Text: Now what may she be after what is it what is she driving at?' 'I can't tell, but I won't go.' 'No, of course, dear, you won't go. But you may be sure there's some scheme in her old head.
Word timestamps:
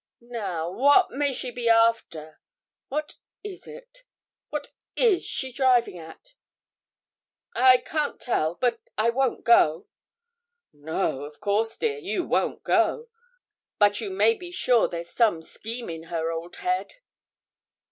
Now 0.19 0.67
what 0.71 1.11
may 1.11 1.31
she 1.31 1.51
be 1.51 1.69
after 1.69 2.41
what 2.87 3.17
is 3.43 3.67
it 3.67 3.99
what 4.49 4.71
is 4.95 5.23
she 5.23 5.51
driving 5.51 5.99
at?' 5.99 6.33
'I 7.55 7.77
can't 7.85 8.19
tell, 8.19 8.55
but 8.55 8.81
I 8.97 9.11
won't 9.11 9.43
go.' 9.43 9.89
'No, 10.73 11.23
of 11.25 11.39
course, 11.39 11.77
dear, 11.77 11.99
you 11.99 12.25
won't 12.25 12.63
go. 12.63 13.09
But 13.77 14.01
you 14.01 14.09
may 14.09 14.33
be 14.33 14.49
sure 14.49 14.87
there's 14.87 15.11
some 15.11 15.43
scheme 15.43 15.87
in 15.87 16.05
her 16.05 16.31
old 16.31 16.55
head. 16.55 16.93